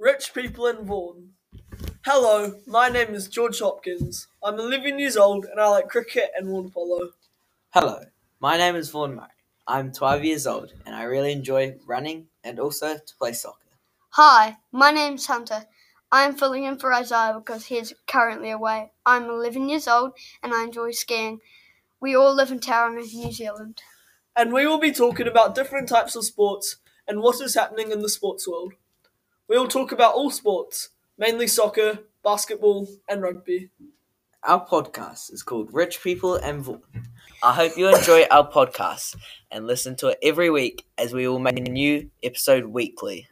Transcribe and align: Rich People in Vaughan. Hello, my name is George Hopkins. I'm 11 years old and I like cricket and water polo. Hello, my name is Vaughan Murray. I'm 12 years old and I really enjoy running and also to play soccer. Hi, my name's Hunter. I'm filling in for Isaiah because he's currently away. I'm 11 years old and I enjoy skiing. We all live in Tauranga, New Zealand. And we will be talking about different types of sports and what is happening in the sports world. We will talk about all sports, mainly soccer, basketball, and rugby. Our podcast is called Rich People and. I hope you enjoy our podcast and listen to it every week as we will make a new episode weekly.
Rich 0.00 0.32
People 0.32 0.66
in 0.66 0.86
Vaughan. 0.86 1.34
Hello, 2.06 2.54
my 2.66 2.88
name 2.88 3.14
is 3.14 3.28
George 3.28 3.58
Hopkins. 3.58 4.28
I'm 4.42 4.58
11 4.58 4.98
years 4.98 5.14
old 5.14 5.44
and 5.44 5.60
I 5.60 5.68
like 5.68 5.90
cricket 5.90 6.30
and 6.34 6.48
water 6.48 6.70
polo. 6.70 7.10
Hello, 7.74 8.04
my 8.40 8.56
name 8.56 8.76
is 8.76 8.88
Vaughan 8.88 9.16
Murray. 9.16 9.28
I'm 9.68 9.92
12 9.92 10.24
years 10.24 10.46
old 10.46 10.72
and 10.86 10.94
I 10.94 11.02
really 11.02 11.32
enjoy 11.32 11.76
running 11.86 12.28
and 12.42 12.58
also 12.58 12.94
to 12.94 13.16
play 13.18 13.34
soccer. 13.34 13.58
Hi, 14.12 14.56
my 14.72 14.90
name's 14.90 15.26
Hunter. 15.26 15.66
I'm 16.10 16.34
filling 16.34 16.64
in 16.64 16.78
for 16.78 16.94
Isaiah 16.94 17.34
because 17.36 17.66
he's 17.66 17.92
currently 18.06 18.48
away. 18.48 18.92
I'm 19.04 19.24
11 19.24 19.68
years 19.68 19.86
old 19.86 20.12
and 20.42 20.54
I 20.54 20.64
enjoy 20.64 20.92
skiing. 20.92 21.40
We 22.00 22.16
all 22.16 22.34
live 22.34 22.50
in 22.50 22.60
Tauranga, 22.60 23.04
New 23.12 23.32
Zealand. 23.32 23.82
And 24.34 24.50
we 24.50 24.66
will 24.66 24.80
be 24.80 24.92
talking 24.92 25.28
about 25.28 25.54
different 25.54 25.90
types 25.90 26.16
of 26.16 26.24
sports 26.24 26.76
and 27.06 27.20
what 27.20 27.42
is 27.42 27.54
happening 27.54 27.90
in 27.92 28.00
the 28.00 28.08
sports 28.08 28.48
world. 28.48 28.72
We 29.50 29.58
will 29.58 29.66
talk 29.66 29.90
about 29.90 30.14
all 30.14 30.30
sports, 30.30 30.90
mainly 31.18 31.48
soccer, 31.48 31.98
basketball, 32.22 32.86
and 33.08 33.20
rugby. 33.20 33.70
Our 34.44 34.64
podcast 34.64 35.32
is 35.32 35.42
called 35.42 35.74
Rich 35.74 36.04
People 36.04 36.36
and. 36.36 36.64
I 37.42 37.52
hope 37.52 37.76
you 37.76 37.88
enjoy 37.88 38.26
our 38.30 38.48
podcast 38.48 39.16
and 39.50 39.66
listen 39.66 39.96
to 39.96 40.10
it 40.10 40.18
every 40.22 40.50
week 40.50 40.86
as 40.96 41.12
we 41.12 41.26
will 41.26 41.40
make 41.40 41.58
a 41.58 41.62
new 41.62 42.08
episode 42.22 42.66
weekly. 42.66 43.26